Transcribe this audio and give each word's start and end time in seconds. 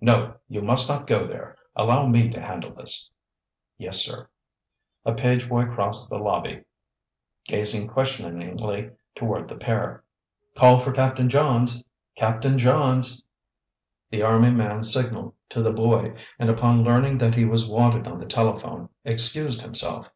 "No, 0.00 0.34
you 0.48 0.60
must 0.60 0.88
not 0.88 1.06
go 1.06 1.24
there! 1.28 1.56
Allow 1.76 2.08
me 2.08 2.30
to 2.30 2.40
handle 2.42 2.74
this." 2.74 3.12
"Yes, 3.76 3.98
sir." 4.04 4.28
A 5.04 5.14
page 5.14 5.48
boy 5.48 5.66
crossed 5.66 6.10
the 6.10 6.18
lobby, 6.18 6.64
gazing 7.44 7.86
questioningly 7.86 8.90
toward 9.14 9.46
the 9.46 9.54
pair. 9.54 10.02
"Call 10.56 10.78
for 10.78 10.90
Captain 10.90 11.28
Johns! 11.28 11.84
Captain 12.16 12.58
Johns!" 12.58 13.24
The 14.10 14.24
army 14.24 14.50
man 14.50 14.82
signaled 14.82 15.34
to 15.50 15.62
the 15.62 15.72
boy, 15.72 16.16
and 16.40 16.50
upon 16.50 16.82
learning 16.82 17.18
that 17.18 17.36
he 17.36 17.44
was 17.44 17.68
wanted 17.68 18.08
on 18.08 18.18
the 18.18 18.26
telephone, 18.26 18.88
excused 19.04 19.62
himself. 19.62 20.10